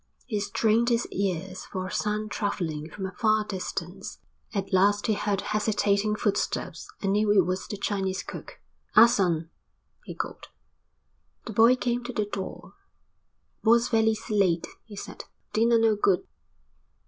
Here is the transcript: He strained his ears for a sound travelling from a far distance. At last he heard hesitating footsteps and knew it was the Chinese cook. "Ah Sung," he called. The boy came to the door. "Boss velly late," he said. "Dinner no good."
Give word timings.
He 0.25 0.39
strained 0.39 0.89
his 0.89 1.05
ears 1.11 1.65
for 1.65 1.85
a 1.85 1.91
sound 1.91 2.31
travelling 2.31 2.89
from 2.89 3.05
a 3.05 3.11
far 3.11 3.43
distance. 3.45 4.17
At 4.51 4.73
last 4.73 5.05
he 5.05 5.13
heard 5.13 5.41
hesitating 5.41 6.15
footsteps 6.15 6.89
and 7.03 7.13
knew 7.13 7.31
it 7.31 7.45
was 7.45 7.67
the 7.67 7.77
Chinese 7.77 8.23
cook. 8.23 8.59
"Ah 8.95 9.05
Sung," 9.05 9.49
he 10.03 10.15
called. 10.15 10.47
The 11.45 11.53
boy 11.53 11.75
came 11.75 12.03
to 12.05 12.13
the 12.13 12.25
door. 12.25 12.73
"Boss 13.63 13.89
velly 13.89 14.17
late," 14.31 14.65
he 14.85 14.95
said. 14.95 15.25
"Dinner 15.53 15.77
no 15.77 15.95
good." 15.95 16.25